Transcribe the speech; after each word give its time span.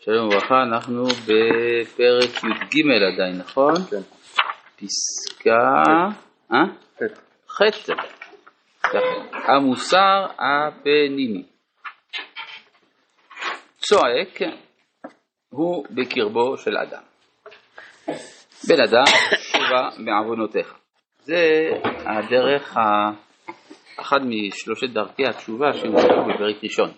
שלום 0.00 0.26
וברכה, 0.26 0.62
אנחנו 0.62 1.04
בפרק 1.04 2.44
י"ג 2.44 2.80
עדיין, 3.12 3.38
נכון? 3.38 3.74
כן. 3.90 4.00
פסקה... 4.76 5.82
אה? 6.52 6.64
ח'. 7.48 7.62
המוסר 9.32 10.26
הפנימי. 10.38 11.42
צועק 13.78 14.38
הוא 15.50 15.84
בקרבו 15.90 16.56
של 16.56 16.76
אדם. 16.76 17.02
בן 18.68 18.80
אדם 18.80 19.04
שובה 19.38 19.88
מעוונותיך. 19.98 20.74
זה 21.18 21.70
הדרך, 22.06 22.76
ה... 22.76 22.80
אחת 24.00 24.20
משלושת 24.24 24.88
דרכי 24.88 25.26
התשובה 25.26 25.72
שמובאות 25.72 26.26
בפרק 26.34 26.56
ראשון. 26.64 26.90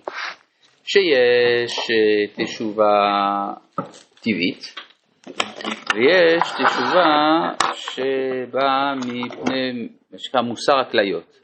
שיש 0.85 1.79
אה, 1.91 2.45
תשובה 2.45 3.53
טבעית 4.21 4.75
ויש 5.95 6.43
תשובה 6.43 7.51
שבאה 7.75 8.95
מפני 8.95 9.89
מה 10.13 10.19
שנקרא 10.19 10.43
מוסר 10.43 10.79
הכליות. 10.79 11.39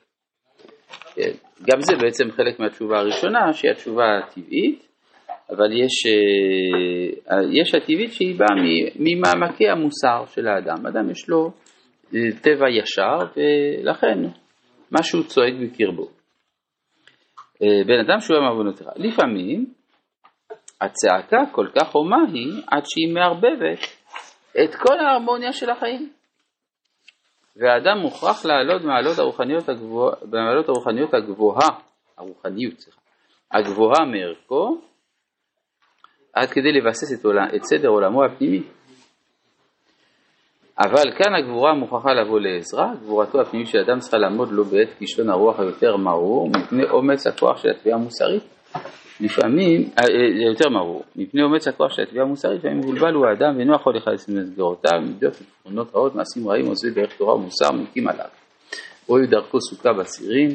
כן, 1.14 1.30
גם 1.70 1.80
זה 1.80 1.96
בעצם 1.96 2.30
חלק 2.30 2.60
מהתשובה 2.60 2.98
הראשונה 2.98 3.52
שהיא 3.52 3.70
התשובה 3.70 4.18
הטבעית, 4.18 4.88
אבל 5.50 5.72
יש, 5.72 6.06
אה, 6.06 7.36
יש 7.52 7.74
הטבעית 7.74 8.12
שהיא 8.12 8.38
באה 8.38 8.54
ממעמקי 8.96 9.68
המוסר 9.68 10.24
של 10.34 10.46
האדם. 10.48 10.86
אדם 10.86 11.10
יש 11.10 11.28
לו 11.28 11.50
אה, 12.14 12.20
טבע 12.42 12.70
ישר 12.70 13.18
ולכן 13.36 14.18
משהו 14.92 15.24
צועק 15.24 15.54
בקרבו. 15.62 16.20
אה, 17.62 17.84
בן 17.87 18.00
אדם 18.00 18.20
שהוא 18.20 18.41
מעוונותיך. 18.41 18.88
לפעמים 18.96 19.66
הצעקה 20.80 21.38
כל 21.52 21.66
כך 21.74 21.88
חומה 21.88 22.16
היא 22.32 22.62
עד 22.66 22.82
שהיא 22.87 23.14
מערבבת 23.14 23.78
את 24.65 24.74
כל 24.74 24.98
ההרמוניה 25.01 25.52
של 25.52 25.71
החיים. 25.71 26.12
והאדם 27.57 27.99
מוכרח 27.99 28.45
לעלות 28.45 28.82
במעלות 28.82 29.18
הרוחניות, 29.18 29.68
הגבוה, 29.68 30.12
במעלות 30.23 30.68
הרוחניות 30.68 31.15
הגבוהה, 31.15 31.68
הרוחניות, 32.18 32.80
סליחה, 32.80 33.01
הגבוהה 33.52 34.04
מערכו, 34.04 34.80
עד 36.32 36.49
כדי 36.51 36.73
לבסס 36.73 37.21
את, 37.21 37.24
עולם, 37.24 37.46
את 37.56 37.65
סדר 37.65 37.88
עולמו 37.88 38.24
הפנימי. 38.24 38.62
אבל 40.80 41.12
כאן 41.18 41.34
הגבורה 41.34 41.74
מוכרחה 41.74 42.12
לבוא 42.12 42.40
לעזרה, 42.40 42.92
גבורתו 43.02 43.40
הפנימית 43.40 43.68
של 43.68 43.78
אדם 43.78 43.98
צריכה 43.98 44.16
לעמוד 44.16 44.52
לו 44.52 44.64
בעת 44.64 44.88
כישלון 44.98 45.30
הרוח 45.30 45.60
היותר 45.60 45.96
מרור, 45.96 46.48
מפני 46.48 46.84
אומץ 46.90 47.26
הכוח 47.26 47.62
של 47.62 47.68
התביעה 47.70 47.98
המוסרית. 47.98 48.42
לפעמים, 49.20 49.88
אה, 49.98 50.04
אה, 50.04 50.50
יותר 50.50 50.68
מרור, 50.68 51.02
מפני 51.16 51.42
אומץ 51.42 51.68
הכוח 51.68 51.92
של 51.92 52.02
התביעה 52.02 52.24
המוסרית, 52.24 52.59
לפעמים 52.59 52.78
מבולבל 52.78 53.14
הוא 53.14 53.26
האדם 53.26 53.56
ואינו 53.56 53.74
יכול 53.74 53.92
להיכנס 53.92 54.28
למסגרותיו, 54.28 55.00
מידות 55.02 55.34
ותכונות 55.40 55.95
רעות, 55.95 56.14
מעשים 56.14 56.48
רעים, 56.48 56.66
עוזבי 56.66 56.90
בערך 56.90 57.16
תורה 57.18 57.34
ומוסר, 57.34 57.72
מקים 57.72 58.09
עליו. 58.09 58.26
רואים 59.06 59.26
דרכו 59.26 59.60
סוכה 59.60 59.92
בסירים, 59.92 60.48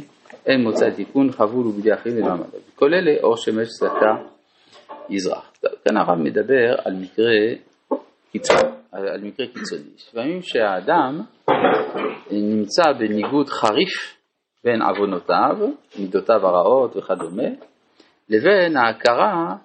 אין 0.45 0.63
מוצא 0.63 0.89
תיקון, 0.89 1.31
חבול 1.31 1.67
ובידי 1.67 1.93
אחים 1.93 2.17
למעמדו. 2.17 2.57
כל 2.75 2.93
אלה 2.93 3.11
אור 3.23 3.37
שמש 3.37 3.67
צדקה 3.67 4.15
יזרח. 5.09 5.51
כאן 5.85 5.97
הרב 5.97 6.17
מדבר 6.17 6.75
על 6.85 6.93
מקרה 6.93 7.33
קיצוני. 8.31 8.84
על 8.95 9.21
מקרה 9.21 9.47
קיצוני. 9.47 9.89
לפעמים 10.09 10.41
שהאדם 10.41 11.21
נמצא 12.31 12.83
בניגוד 12.99 13.49
חריף 13.49 14.17
בין 14.63 14.81
עוונותיו, 14.81 15.57
מידותיו 15.99 16.47
הרעות 16.47 16.97
וכדומה, 16.97 17.49
לבין 18.29 18.77
ההכרה 18.77 19.55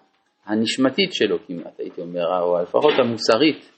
הנשמתית 0.46 1.12
שלו 1.12 1.36
כמעט, 1.46 1.80
הייתי 1.80 2.00
אומר, 2.00 2.40
או 2.42 2.62
לפחות 2.62 2.92
המוסרית, 2.98 3.70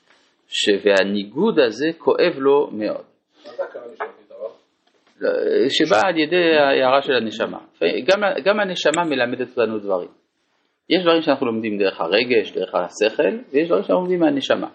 והניגוד 0.84 1.58
הזה 1.58 1.86
כואב 1.98 2.32
לו 2.36 2.70
מאוד. 2.72 3.04
שבאה 5.68 6.00
על 6.08 6.18
ידי 6.18 6.56
ההערה 6.56 7.02
של 7.02 7.12
הנשמה. 7.12 7.58
גם, 8.06 8.20
גם 8.44 8.60
הנשמה 8.60 9.04
מלמדת 9.04 9.48
אותנו 9.58 9.78
דברים. 9.78 10.08
יש 10.90 11.02
דברים 11.02 11.22
שאנחנו 11.22 11.46
לומדים 11.46 11.78
דרך 11.78 12.00
הרגש, 12.00 12.52
דרך 12.52 12.74
השכל, 12.74 13.36
ויש 13.52 13.68
דברים 13.68 13.82
שאנחנו 13.82 14.00
לומדים 14.00 14.20
מהנשמה. 14.20 14.68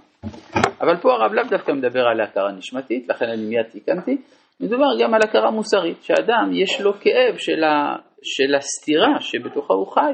אבל 0.81 0.97
פה 1.01 1.13
הרב 1.13 1.33
לאו 1.33 1.43
דווקא 1.49 1.71
מדבר 1.71 2.07
על 2.07 2.21
הכרה 2.21 2.51
נשמתית, 2.51 3.09
לכן 3.09 3.25
אני 3.25 3.45
מיד 3.45 3.65
תיקנתי, 3.71 4.17
מדובר 4.59 4.85
גם 5.01 5.13
על 5.13 5.21
הכרה 5.23 5.51
מוסרית, 5.51 6.03
שאדם 6.03 6.49
יש 6.53 6.81
לו 6.81 6.93
כאב 6.93 7.37
של, 7.37 7.63
ה, 7.63 7.95
של 8.23 8.55
הסתירה 8.55 9.19
שבתוכה 9.19 9.73
הוא 9.73 9.87
חי 9.87 10.13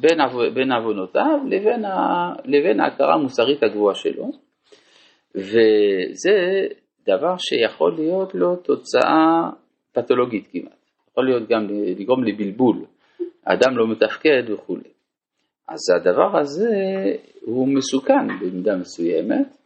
בין, 0.00 0.18
בין 0.54 0.72
עוונותיו 0.72 1.38
לבין, 1.46 1.84
ה, 1.84 2.32
לבין 2.44 2.80
ההכרה 2.80 3.14
המוסרית 3.14 3.62
הגבוהה 3.62 3.94
שלו, 3.94 4.30
וזה 5.34 6.66
דבר 7.06 7.34
שיכול 7.38 7.94
להיות 7.94 8.34
לו 8.34 8.56
תוצאה 8.56 9.50
פתולוגית 9.92 10.48
כמעט, 10.52 10.78
יכול 11.10 11.26
להיות 11.26 11.48
גם 11.48 11.66
לגרום 11.70 12.24
לבלבול, 12.24 12.84
האדם 13.46 13.76
לא 13.76 13.88
מתפקד 13.88 14.50
וכולי. 14.50 14.90
אז 15.68 15.78
הדבר 15.96 16.38
הזה 16.38 16.70
הוא 17.40 17.68
מסוכן 17.68 18.28
במידה 18.40 18.76
מסוימת, 18.76 19.59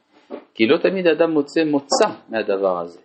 כי 0.55 0.67
לא 0.67 0.79
תמיד 0.79 1.07
אדם 1.07 1.31
מוצא 1.31 1.65
מוצא 1.65 2.09
מהדבר 2.29 2.81
הזה. 2.81 3.01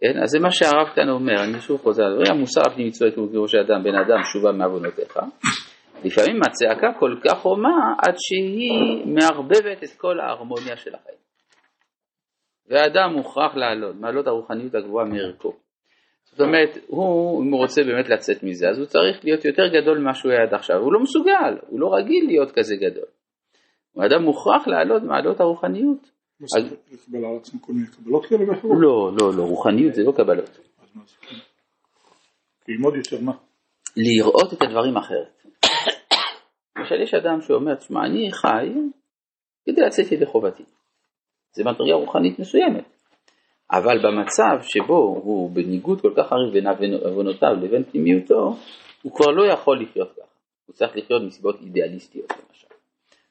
כן? 0.00 0.22
אז 0.22 0.28
זה 0.28 0.38
מה 0.38 0.50
שהרב 0.50 0.88
כאן 0.94 1.08
אומר, 1.08 1.44
אני 1.44 1.60
שוב 1.60 1.80
חוזר 1.80 2.04
על 2.04 2.14
דברים, 2.14 2.32
המוסר 2.32 2.60
הפנימי 2.66 2.90
צועק 2.90 3.14
כמו 3.14 3.48
שאדם, 3.48 3.82
בן 3.84 3.94
אדם 3.94 4.22
שובה 4.32 4.52
מעוונותיך. 4.52 5.18
לפעמים 6.04 6.40
הצעקה 6.42 6.86
כל 6.98 7.14
כך 7.24 7.42
הומה 7.42 7.94
עד 7.98 8.14
שהיא 8.18 9.06
מערבבת 9.06 9.84
את 9.84 9.92
כל 9.96 10.20
ההרמוניה 10.20 10.76
של 10.76 10.94
החיים. 10.94 11.18
והאדם 12.68 13.12
מוכרח 13.12 13.54
לעלות, 13.54 13.96
מעלות 13.96 14.26
הרוחניות 14.26 14.74
הגבוהה 14.74 15.06
מערכו. 15.06 15.52
זאת 16.24 16.40
אומרת, 16.40 16.78
הוא, 16.86 17.42
אם 17.44 17.50
הוא 17.50 17.60
רוצה 17.60 17.82
באמת 17.82 18.08
לצאת 18.08 18.42
מזה, 18.42 18.68
אז 18.68 18.78
הוא 18.78 18.86
צריך 18.86 19.24
להיות 19.24 19.44
יותר 19.44 19.68
גדול 19.68 19.98
ממה 19.98 20.14
שהוא 20.14 20.32
היה 20.32 20.42
עד 20.42 20.54
עכשיו. 20.54 20.76
הוא 20.76 20.92
לא 20.92 21.00
מסוגל, 21.00 21.58
הוא 21.68 21.80
לא 21.80 21.94
רגיל 21.94 22.26
להיות 22.26 22.50
כזה 22.50 22.76
גדול. 22.76 23.06
האדם 23.96 24.22
מוכרח 24.22 24.66
לעלות 24.66 25.02
מעלות 25.02 25.40
הרוחניות. 25.40 26.17
לקבל 26.40 27.24
על 27.24 27.36
עצמו 27.36 27.62
כל 27.62 27.72
מיני 27.72 27.86
קבלות 27.86 28.26
כאלה 28.26 28.50
ואחרות? 28.50 28.76
לא, 28.80 29.10
לא, 29.20 29.36
לא, 29.36 29.42
רוחניות 29.42 29.94
זה 29.94 30.02
לא 30.02 30.12
קבלות. 30.12 30.58
ללמוד 32.68 32.94
יותר 32.96 33.20
מה? 33.20 33.32
לראות 33.96 34.52
את 34.52 34.62
הדברים 34.62 34.96
אחרת. 34.96 35.42
למשל 36.78 37.02
יש 37.02 37.14
אדם 37.14 37.40
שאומר, 37.40 37.74
תשמע, 37.74 38.00
אני 38.06 38.32
חי 38.32 38.68
כדי 39.66 39.80
לצאת 39.80 40.12
ידי 40.12 40.26
חובתי. 40.26 40.62
זה 41.52 41.64
מדרגה 41.64 41.94
רוחנית 41.94 42.38
מסוימת. 42.38 42.84
אבל 43.72 43.98
במצב 43.98 44.62
שבו 44.62 44.96
הוא 44.96 45.50
בניגוד 45.50 46.00
כל 46.00 46.12
כך 46.16 46.28
חריף 46.28 46.52
בין 46.78 46.94
עוונותיו 46.94 47.54
לבין 47.62 47.84
פנימיותו, 47.84 48.56
הוא 49.02 49.12
כבר 49.14 49.30
לא 49.30 49.52
יכול 49.52 49.82
לחיות 49.82 50.12
ככה. 50.12 50.26
הוא 50.66 50.74
צריך 50.74 50.96
לחיות 50.96 51.22
מסיבות 51.22 51.60
אידיאליסטיות 51.60 52.30
למשל. 52.30 52.68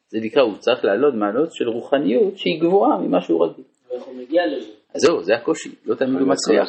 זה 0.09 0.19
נקרא, 0.21 0.41
הוא 0.41 0.57
צריך 0.57 0.85
לעלות 0.85 1.13
מעלות 1.13 1.51
של 1.51 1.67
רוחניות 1.67 2.37
שהיא 2.37 2.61
גבוהה 2.61 2.97
ממה 2.97 3.21
שהוא 3.21 3.45
רגיל. 3.45 3.63
ואיך 3.89 4.03
הוא 4.03 4.15
מגיע 4.15 4.41
לזה? 4.47 4.71
אז 4.95 5.01
זהו, 5.01 5.23
זה 5.23 5.35
הקושי, 5.35 5.69
לא 5.85 5.95
תמיד 5.95 6.19
הוא 6.19 6.27
מצליח. 6.27 6.67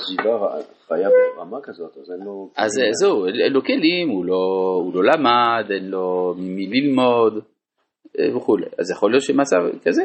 חיה 0.89 1.09
ברמה 1.37 1.61
כזאת, 1.63 1.97
אז 1.97 2.13
אין 2.13 2.21
לו... 2.25 2.51
אז 2.57 2.71
זהו, 3.01 3.27
אין 3.27 3.53
לו 3.53 3.65
כלים, 3.65 4.09
הוא 4.09 4.25
לא, 4.25 4.81
הוא 4.85 4.95
לא 4.95 5.05
למד, 5.05 5.71
אין 5.71 5.91
לו 5.91 6.35
ממי 6.39 6.67
ללמוד 6.67 7.43
אה, 8.19 8.37
וכולי. 8.37 8.67
אז 8.79 8.91
יכול 8.91 9.11
להיות 9.11 9.23
שמצב 9.23 9.57
כזה, 9.85 10.03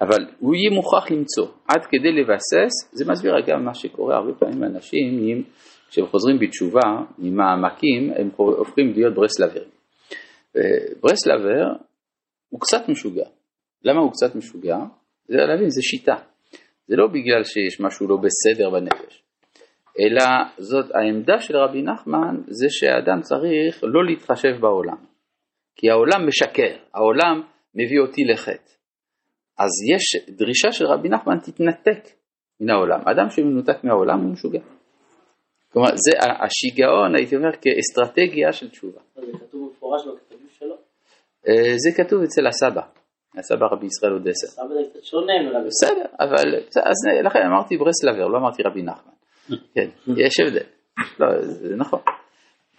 אבל 0.00 0.26
הוא 0.40 0.54
יהיה 0.54 0.70
מוכרח 0.70 1.10
למצוא, 1.10 1.46
עד 1.68 1.86
כדי 1.86 2.12
לבסס, 2.12 2.92
זה 2.92 3.04
מסביר 3.12 3.32
גם 3.46 3.64
מה 3.64 3.74
שקורה 3.74 4.16
הרבה 4.16 4.32
פעמים 4.32 4.62
לאנשים, 4.62 5.42
כשהם 5.90 6.06
חוזרים 6.06 6.38
בתשובה 6.38 7.02
ממעמקים, 7.18 8.12
הם 8.16 8.30
הופכים 8.36 8.92
להיות 8.92 9.14
ברסלבר. 9.14 9.62
ברסלבר 11.00 11.72
הוא 12.52 12.60
קצת 12.60 12.88
משוגע. 12.88 13.24
למה 13.84 14.00
הוא 14.00 14.10
קצת 14.12 14.34
משוגע? 14.34 14.76
זה 15.28 15.36
להבין, 15.36 15.70
זה 15.70 15.82
שיטה. 15.82 16.16
זה 16.86 16.96
לא 16.96 17.06
בגלל 17.06 17.44
שיש 17.44 17.80
משהו 17.80 18.08
לא 18.08 18.16
בסדר 18.16 18.70
בנפש, 18.70 19.22
אלא 20.00 20.24
זאת 20.58 20.90
העמדה 20.94 21.38
של 21.40 21.56
רבי 21.56 21.82
נחמן, 21.82 22.36
זה 22.48 22.66
שהאדם 22.70 23.20
צריך 23.20 23.80
לא 23.82 24.04
להתחשב 24.04 24.60
בעולם. 24.60 24.96
כי 25.76 25.90
העולם 25.90 26.26
משקר, 26.28 26.76
העולם 26.94 27.42
מביא 27.74 28.00
אותי 28.00 28.24
לחטא. 28.24 28.72
אז 29.58 29.70
יש 29.94 30.28
דרישה 30.36 30.72
של 30.72 30.84
רבי 30.86 31.08
נחמן, 31.08 31.38
תתנתק 31.38 32.08
מן 32.60 32.70
העולם. 32.70 33.00
אדם 33.04 33.30
שמנותק 33.30 33.84
מהעולם 33.84 34.20
הוא 34.20 34.32
משוגע. 34.32 34.60
כלומר, 35.72 35.88
זה 35.88 36.12
השיגעון, 36.44 37.14
הייתי 37.14 37.36
אומר, 37.36 37.50
כאסטרטגיה 37.52 38.52
של 38.52 38.70
תשובה. 38.70 39.00
זה 39.14 39.32
כתוב 39.40 39.68
במפורש 39.68 40.06
זה 41.76 41.90
כתוב 41.96 42.22
אצל 42.22 42.46
הסבא, 42.46 42.82
הסבא 43.38 43.66
רבי 43.72 43.86
ישראל 43.86 44.12
אודסה. 44.12 44.46
סבא 44.46 44.68
זה 44.68 44.90
קצת 44.90 45.04
שונה 45.04 45.32
מרבי 45.44 45.66
בסדר, 45.66 46.04
אבל 46.20 46.54
אז 46.76 47.24
לכן 47.24 47.38
אמרתי 47.46 47.76
ברסלבר, 47.76 48.26
לא 48.26 48.38
אמרתי 48.38 48.62
רבי 48.62 48.82
נחמן. 48.82 49.12
כן, 49.74 49.88
יש 50.16 50.40
הבדל. 50.40 50.66
לא, 51.18 51.42
זה 51.42 51.76
נכון. 51.76 52.00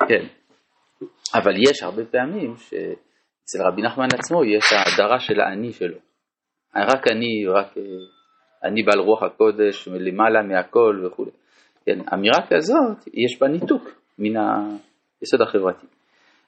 כן. 0.07 0.25
אבל 1.35 1.53
יש 1.69 1.83
הרבה 1.83 2.05
פעמים 2.05 2.53
אצל 3.43 3.63
רבי 3.67 3.81
נחמן 3.81 4.07
עצמו 4.19 4.43
יש 4.43 4.63
ההדרה 4.71 5.19
של 5.19 5.39
האני 5.39 5.71
שלו. 5.71 5.97
רק 6.75 7.07
אני, 7.11 7.47
רק 7.47 7.77
אה, 7.77 7.83
אני 8.63 8.83
בעל 8.83 8.99
רוח 8.99 9.23
הקודש, 9.23 9.87
למעלה 9.87 10.41
מהכל 10.41 11.05
וכו'. 11.05 11.25
כן, 11.85 11.99
אמירה 12.13 12.47
כזאת, 12.49 13.07
יש 13.07 13.39
בה 13.41 13.47
ניתוק 13.47 13.83
מן 14.19 14.41
היסוד 15.21 15.41
החברתי. 15.41 15.87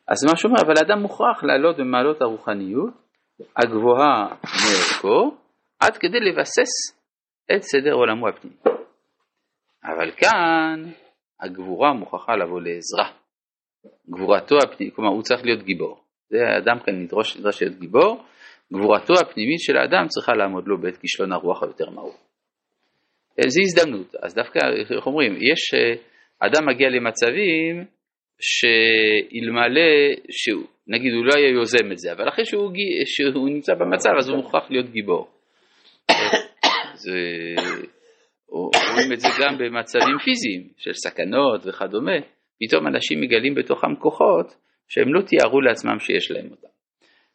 אז 0.08 0.26
מה 0.26 0.38
שאומר, 0.38 0.58
אבל 0.66 0.74
האדם 0.78 1.02
מוכרח 1.02 1.44
לעלות 1.44 1.78
במעלות 1.78 2.22
הרוחניות 2.22 2.94
הגבוהה 3.58 4.28
מערכו, 4.44 5.38
עד 5.80 5.98
כדי 5.98 6.20
לבסס 6.20 7.02
את 7.56 7.62
סדר 7.62 7.94
עולמו 7.94 8.28
הפנימי. 8.28 8.56
אבל 9.84 10.12
כאן 10.12 10.92
הגבורה 11.42 11.94
מוכרחה 11.94 12.36
לבוא 12.36 12.62
לעזרה. 12.62 13.10
גבורתו 14.10 14.56
הפנימית, 14.64 14.96
כלומר 14.96 15.10
הוא 15.10 15.22
צריך 15.22 15.46
להיות 15.46 15.64
גיבור. 15.64 16.00
זה 16.30 16.38
האדם 16.48 16.80
כאן 16.86 16.94
נדרש, 17.02 17.38
נדרש 17.38 17.64
להיות 17.64 17.80
גיבור, 17.80 18.24
גבורתו 18.74 19.14
הפנימית 19.22 19.60
של 19.60 19.78
האדם 19.78 20.08
צריכה 20.08 20.34
לעמוד 20.34 20.68
לו 20.68 20.78
בעת 20.82 20.98
כישלון 20.98 21.32
הרוח 21.32 21.64
היותר 21.64 21.90
מאור. 21.90 22.16
זו 23.48 23.62
הזדמנות, 23.62 24.16
אז 24.24 24.36
דווקא, 24.36 24.60
איך 24.96 25.08
אומרים, 25.08 25.34
יש, 25.34 25.74
אה, 25.74 25.94
אדם 26.40 26.68
מגיע 26.68 26.90
למצבים 26.90 27.86
שאלמלא, 28.42 29.92
נגיד 30.88 31.14
הוא 31.14 31.26
לא 31.26 31.32
היה 31.36 31.50
יוזם 31.50 31.92
את 31.92 31.98
זה, 31.98 32.12
אבל 32.14 32.30
אחרי 32.30 32.46
שהוא, 32.46 32.72
שהוא 33.06 33.50
נמצא 33.50 33.74
במצב 33.74 34.10
אז 34.18 34.30
הוא 34.30 34.38
מוכרח 34.38 34.72
להיות 34.72 34.90
גיבור. 34.90 35.28
זה, 36.94 37.20
רואים 38.50 39.14
את 39.14 39.20
זה 39.20 39.28
גם 39.42 39.58
במצבים 39.58 40.18
פיזיים 40.26 40.68
של 40.78 40.94
סכנות 40.94 41.62
וכדומה, 41.66 42.18
פתאום 42.60 42.88
אנשים 42.88 43.22
מגלים 43.22 43.56
בתוכם 43.56 43.96
כוחות 43.96 44.56
שהם 44.88 45.14
לא 45.14 45.22
תיארו 45.22 45.62
לעצמם 45.62 46.00
שיש 46.00 46.32
להם 46.32 46.52
אותם. 46.52 46.68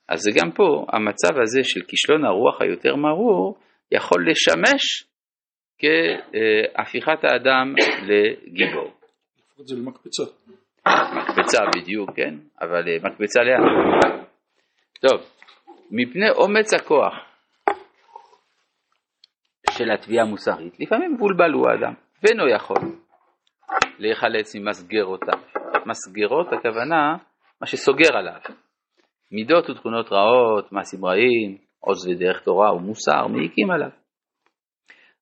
אז 0.09 0.19
זה 0.21 0.31
גם 0.41 0.51
פה, 0.51 0.87
המצב 0.93 1.41
הזה 1.43 1.61
של 1.65 1.81
כישלון 1.89 2.25
הרוח 2.25 2.63
היותר 2.63 2.97
מרור 2.97 3.59
יכול 3.93 4.31
לשמש 4.31 5.05
כהפיכת 5.79 7.25
האדם 7.25 7.75
לגיבור. 8.03 8.93
לפחות 9.39 9.67
זה 9.69 9.77
למקפצה. 9.77 10.23
מקפצה 11.17 11.59
בדיוק, 11.77 12.11
כן, 12.17 12.35
אבל 12.61 12.89
אה, 12.89 12.97
מקפצה 13.03 13.41
לאן? 13.43 13.63
טוב, 15.01 15.21
מפני 15.91 16.31
אומץ 16.31 16.75
הכוח 16.75 17.15
של 19.71 19.91
התביעה 19.91 20.25
המוסרית, 20.25 20.81
לפעמים 20.81 21.15
מבולבל 21.15 21.53
הוא 21.53 21.71
האדם, 21.71 21.95
ואינו 22.23 22.49
יכול 22.49 22.77
להיחלץ 23.99 24.57
ממסגרותיו. 24.57 25.39
מסגרות 25.87 26.53
הכוונה 26.53 27.17
מה 27.61 27.67
שסוגר 27.67 28.17
עליו. 28.17 28.41
מידות 29.33 29.71
ותכונות 29.71 30.13
רעות, 30.13 30.73
מעשים 30.73 31.05
רעים, 31.05 31.59
עוז 31.81 32.09
ודרך 32.09 32.41
תורה 32.45 32.75
ומוסר 32.75 33.27
מעיקים 33.27 33.71
עליו. 33.71 33.91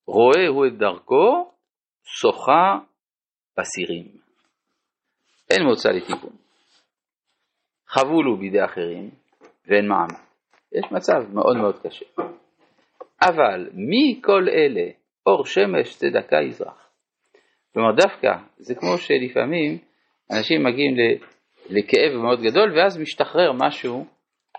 רואה 0.06 0.48
הוא 0.48 0.66
את 0.66 0.78
דרכו, 0.78 1.52
שוחה 2.04 2.78
בסירים. 3.58 4.17
אין 5.50 5.62
מוצא 5.62 5.88
לתיקון. 5.88 6.32
חבול 7.88 8.26
הוא 8.26 8.38
בידי 8.38 8.64
אחרים 8.64 9.10
ואין 9.66 9.88
מעמד. 9.88 10.28
יש 10.72 10.92
מצב 10.92 11.34
מאוד 11.34 11.56
מאוד 11.56 11.78
קשה. 11.78 12.04
אבל 13.22 13.70
מכל 13.74 14.48
אלה 14.48 14.90
אור 15.26 15.46
שמש 15.46 15.96
צדקה 15.96 16.36
יזרח. 16.36 16.90
כלומר 17.74 17.92
דווקא 17.92 18.28
זה 18.56 18.74
כמו 18.74 18.98
שלפעמים 18.98 19.78
אנשים 20.32 20.64
מגיעים 20.64 20.96
לכאב 21.70 22.12
מאוד 22.22 22.40
גדול 22.40 22.78
ואז 22.78 22.98
משתחרר 22.98 23.52
משהו 23.52 24.06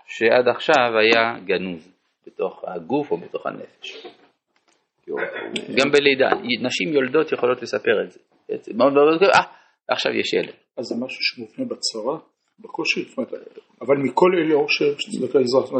שעד 0.06 0.48
עכשיו 0.48 0.98
היה 0.98 1.34
גנוז 1.44 1.92
בתוך 2.26 2.64
הגוף 2.66 3.10
או 3.10 3.16
בתוך 3.16 3.46
הנפש. 3.46 4.06
גם 5.78 5.90
בלידה, 5.92 6.28
נשים 6.62 6.92
יולדות 6.92 7.32
יכולות 7.32 7.62
לספר 7.62 8.02
את 8.04 8.10
זה. 8.10 8.20
אה, 8.50 9.59
עכשיו 9.90 10.12
יש 10.12 10.32
ילד. 10.32 10.54
אז 10.76 10.84
זה 10.84 10.94
משהו 11.04 11.22
שמופנה 11.22 11.64
בצרה, 11.64 12.18
בקושי, 12.58 13.04
אבל 13.80 13.96
מכל 13.96 14.30
אלה 14.38 14.54
אור 14.54 14.66
שצדקה 14.68 15.38
אזרח, 15.38 15.72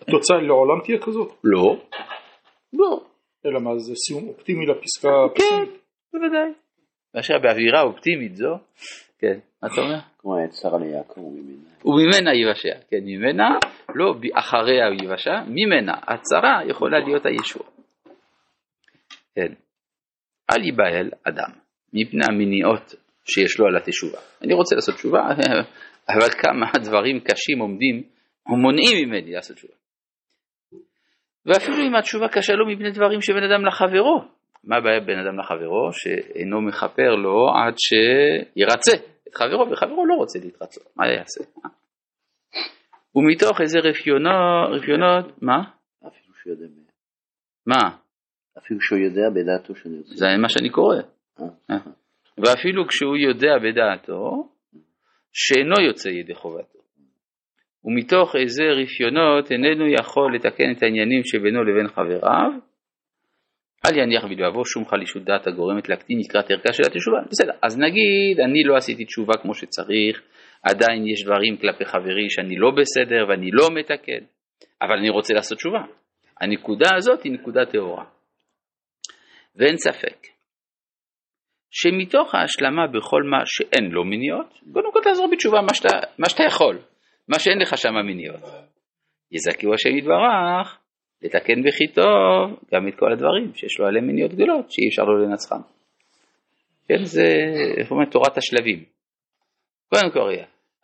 התוצאה 0.00 0.36
לעולם 0.36 0.80
תהיה 0.84 0.98
כזאת? 0.98 1.32
לא. 1.44 1.76
לא. 2.72 3.00
אלא 3.46 3.60
מה, 3.60 3.78
זה 3.78 3.94
סיום 3.94 4.28
אופטימי 4.28 4.66
לפסקה 4.66 5.08
כן, 5.34 5.64
בוודאי. 6.12 6.52
מאשר 7.14 7.38
באווירה 7.38 7.82
אופטימית 7.82 8.36
זו, 8.36 8.56
כן, 9.18 9.38
מה 9.62 9.68
אתה 9.72 9.80
אומר? 9.80 9.98
כמו 10.18 10.36
היצר 10.36 10.76
ליעקב 10.76 11.20
וממנה. 11.20 11.68
וממנה 11.84 12.34
יבשע, 12.34 12.74
כן, 12.90 13.00
ממנה, 13.04 13.48
לא 13.94 14.14
אחריה 14.34 14.84
יבשע, 15.02 15.40
ממנה. 15.48 15.94
הצרה 16.06 16.60
יכולה 16.68 16.98
להיות 16.98 17.26
הישוע. 17.26 17.62
כן. 19.34 19.52
אל 20.50 20.64
ייבהל 20.64 21.10
אדם 21.24 21.50
מפני 21.92 22.24
המניעות 22.28 22.94
שיש 23.24 23.58
לו 23.58 23.66
על 23.66 23.76
התשובה. 23.76 24.18
אני 24.42 24.54
רוצה 24.54 24.74
לעשות 24.74 24.94
תשובה, 24.94 25.20
אבל 26.12 26.30
כמה 26.42 26.66
דברים 26.84 27.20
קשים 27.20 27.58
עומדים 27.58 28.02
ומונעים 28.46 29.08
ממני 29.08 29.32
לעשות 29.32 29.56
תשובה. 29.56 29.74
ואפילו 31.46 31.76
אם 31.76 31.94
התשובה 31.94 32.28
קשה 32.28 32.52
לו 32.52 32.66
מפני 32.66 32.90
דברים 32.90 33.20
שבין 33.20 33.42
אדם 33.42 33.66
לחברו. 33.66 34.24
מה 34.64 34.76
הבעיה 34.76 35.00
בין 35.00 35.18
אדם 35.18 35.38
לחברו? 35.38 35.92
שאינו 35.92 36.60
מכפר 36.60 37.14
לו 37.14 37.48
עד 37.48 37.74
שירצה 37.78 38.92
את 39.28 39.34
חברו, 39.34 39.70
וחברו 39.70 40.06
לא 40.06 40.14
רוצה 40.14 40.38
להתרצות, 40.38 40.82
מה 40.96 41.06
יעשה? 41.06 41.44
ומתוך 43.14 43.60
איזה 43.60 43.78
רפיונות, 43.78 44.70
רפיונות, 44.70 45.42
מה? 45.42 45.62
אפילו 46.06 46.34
שהוא 46.34 46.52
יודע. 46.52 46.66
מה? 47.66 47.96
אפילו 48.58 48.80
שהוא 48.80 48.98
יודע 48.98 49.30
בדעתו 49.34 49.74
שאני 49.74 49.98
רוצה. 49.98 50.14
זה 50.14 50.26
מה 50.42 50.48
שאני 50.48 50.70
קורא. 50.70 50.96
ואפילו 52.38 52.88
כשהוא 52.88 53.16
יודע 53.16 53.58
בדעתו, 53.58 54.48
שאינו 55.32 55.74
יוצא 55.86 56.08
ידי 56.08 56.34
חובתו. 56.34 56.78
ומתוך 57.84 58.36
איזה 58.36 58.64
רפיונות 58.64 59.52
איננו 59.52 59.86
יכול 59.88 60.34
לתקן 60.34 60.72
את 60.76 60.82
העניינים 60.82 61.24
שבינו 61.24 61.64
לבין 61.64 61.88
חבריו, 61.88 62.50
אל 63.86 63.98
יניח 63.98 64.24
בלבבו 64.24 64.64
שום 64.64 64.84
חלישות 64.86 65.24
דעת 65.24 65.46
הגורמת 65.46 65.88
להקטין 65.88 66.18
לקראת 66.18 66.50
ערכה 66.50 66.72
של 66.72 66.82
התשובה. 66.86 67.18
בסדר, 67.30 67.52
אז 67.62 67.78
נגיד 67.78 68.40
אני 68.40 68.64
לא 68.64 68.76
עשיתי 68.76 69.04
תשובה 69.04 69.32
כמו 69.42 69.54
שצריך, 69.54 70.22
עדיין 70.62 71.06
יש 71.06 71.24
דברים 71.24 71.56
כלפי 71.56 71.84
חברי 71.84 72.30
שאני 72.30 72.56
לא 72.56 72.70
בסדר 72.70 73.28
ואני 73.28 73.50
לא 73.52 73.68
מתקן, 73.70 74.24
אבל 74.82 74.98
אני 74.98 75.10
רוצה 75.10 75.34
לעשות 75.34 75.58
תשובה. 75.58 75.82
הנקודה 76.40 76.88
הזאת 76.96 77.22
היא 77.22 77.32
נקודה 77.32 77.66
טהורה. 77.66 78.04
ואין 79.56 79.76
ספק 79.76 80.31
שמתוך 81.72 82.34
ההשלמה 82.34 82.86
בכל 82.86 83.22
מה 83.22 83.42
שאין 83.44 83.90
לו 83.90 84.04
מניעות, 84.04 84.60
קודם 84.72 84.92
כל 84.92 85.00
תעזור 85.04 85.28
בתשובה 85.32 85.60
מה 85.60 85.74
שאתה, 85.74 85.88
מה 86.18 86.28
שאתה 86.28 86.42
יכול, 86.42 86.78
מה 87.28 87.38
שאין 87.38 87.58
לך 87.58 87.78
שם 87.78 87.94
מניעות. 88.06 88.40
יזכיהו 89.32 89.74
השם 89.74 89.96
יתברך 89.96 90.78
לתקן 91.22 91.62
בכי 91.62 91.86
טוב 91.88 92.60
גם 92.74 92.88
את 92.88 92.94
כל 92.98 93.12
הדברים 93.12 93.54
שיש 93.54 93.80
לו 93.80 93.86
עליהם 93.86 94.06
מניעות 94.06 94.32
גדולות 94.32 94.70
שאי 94.70 94.88
אפשר 94.88 95.02
לו 95.02 95.18
לנצחם. 95.18 95.60
כן, 96.88 97.04
זה, 97.04 97.26
איך 97.76 97.90
אומרים, 97.90 98.10
תורת 98.10 98.36
השלבים. 98.36 98.84
קודם 99.88 100.10
כל, 100.12 100.30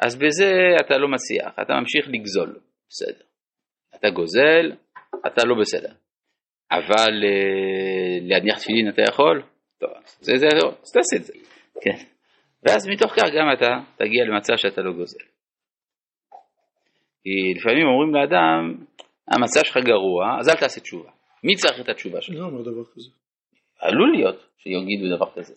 אז 0.02 0.16
בזה 0.16 0.52
אתה 0.80 0.99
לא 0.99 1.09
מצליח, 1.09 1.52
אתה 1.62 1.73
ממשיך 1.80 2.09
לגזול, 2.09 2.59
בסדר. 2.88 3.25
אתה 3.95 4.11
גוזל, 4.11 4.73
אתה 5.26 5.45
לא 5.47 5.54
בסדר. 5.61 5.92
אבל 6.71 7.25
אה, 7.25 8.18
להניח 8.23 8.59
תפילין 8.59 8.88
אתה 8.88 9.02
יכול? 9.09 9.42
זה 10.21 10.33
זה, 10.37 10.47
אז 10.47 10.93
תעשה 10.93 11.17
את 11.17 11.25
זה. 11.25 11.33
כן. 11.83 12.05
ואז 12.62 12.88
מתוך 12.88 13.12
כך 13.12 13.29
גם 13.38 13.47
אתה 13.59 13.69
תגיע 13.97 14.25
למצב 14.25 14.55
שאתה 14.57 14.81
לא 14.81 14.93
גוזל. 14.93 15.25
כי 17.23 17.55
לפעמים 17.57 17.87
אומרים 17.87 18.15
לאדם, 18.15 18.85
המצב 19.29 19.65
שלך 19.65 19.77
גרוע, 19.77 20.37
אז 20.41 20.49
אל 20.49 20.55
תעשה 20.61 20.81
תשובה. 20.81 21.11
מי 21.45 21.55
צריך 21.55 21.81
את 21.81 21.88
התשובה 21.88 22.21
שלך? 22.23 22.37
לא 22.37 22.45
אומר 22.45 22.62
דבר 22.62 22.85
כזה. 22.95 23.11
עלול 23.81 24.12
להיות 24.17 24.49
שיגידו 24.59 25.17
דבר 25.17 25.31
כזה. 25.35 25.55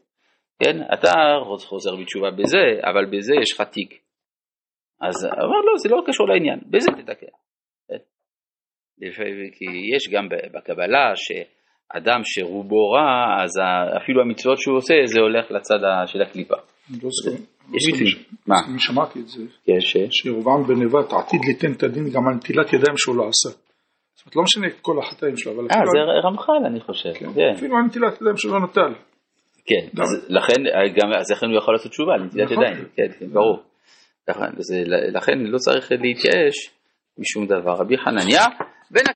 כן, 0.63 0.77
אתה 0.93 1.11
חוזר 1.65 1.95
בתשובה 1.95 2.31
בזה, 2.31 2.89
אבל 2.91 3.05
בזה 3.05 3.33
יש 3.41 3.53
לך 3.53 3.61
תיק. 3.61 4.01
אז 5.01 5.25
אמר 5.25 5.61
לא, 5.67 5.73
זה 5.77 5.89
לא 5.89 6.01
קשור 6.07 6.27
לעניין, 6.27 6.59
בזה 6.65 6.91
תתקן. 6.91 7.35
כי 9.57 9.65
יש 9.95 10.13
גם 10.13 10.29
בקבלה 10.53 11.15
שאדם 11.93 12.21
שרובו 12.23 12.89
רע, 12.89 13.43
אז 13.43 13.51
אפילו 14.03 14.21
המצוות 14.21 14.57
שהוא 14.57 14.77
עושה, 14.77 14.93
זה 15.05 15.19
הולך 15.19 15.51
לצד 15.51 15.79
של 16.05 16.21
הקליפה. 16.21 16.55
לא 17.03 17.09
זוכר. 17.11 17.43
יש 17.73 17.87
מיתים. 17.91 18.23
מה? 18.47 18.55
אני 18.69 18.79
שמעתי 18.79 19.19
את 19.19 19.27
זה, 19.27 19.43
ש? 19.79 19.97
שירבעם 20.11 20.63
בן 20.63 20.83
נבט 20.83 21.13
עתיד 21.13 21.41
ליתן 21.47 21.71
את 21.71 21.83
הדין 21.83 22.09
גם 22.09 22.27
על 22.27 22.35
נטילת 22.35 22.73
ידיים 22.73 22.97
שהוא 22.97 23.15
לא 23.15 23.23
עשה. 23.27 23.57
זאת 24.15 24.25
אומרת, 24.25 24.35
לא 24.35 24.43
משנה 24.43 24.67
את 24.67 24.79
כל 24.81 24.99
החטאים 24.99 25.37
שלו, 25.37 25.51
אבל 25.51 25.63
אה, 25.63 25.77
זה 25.85 26.27
רמח"ל 26.27 26.65
אני 26.65 26.79
חושב. 26.79 27.13
כן, 27.13 27.33
כן. 27.33 27.53
אפילו 27.55 27.77
על 27.77 27.83
נטילת 27.83 28.21
ידיים 28.21 28.37
שהוא 28.37 28.53
לא 28.53 28.59
נטל. 28.59 28.93
כן, 29.65 30.01
אז 30.01 30.25
לכן, 30.29 30.61
גם, 30.95 31.13
אז 31.19 31.31
לכן 31.31 31.45
הוא 31.45 31.57
יכול 31.57 31.73
לעשות 31.73 31.91
תשובה, 31.91 32.13
על 32.13 32.23
נטילת 32.23 32.51
נכון. 32.51 32.63
ידיים, 32.63 32.85
כן, 32.95 33.07
כן, 33.19 33.25
ברור. 33.33 33.63
לכן, 34.29 34.51
זה, 34.57 34.83
לכן 35.13 35.39
לא 35.39 35.57
צריך 35.57 35.91
להתייאש 35.91 36.69
משום 37.17 37.45
דבר. 37.45 37.73
רבי 37.73 37.97
חנניה 37.97 38.45